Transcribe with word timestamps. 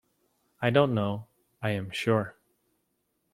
I 0.63 0.71
don't 0.71 0.95
know, 0.95 1.27
I 1.61 1.69
am 1.73 1.91
sure! 1.91 2.35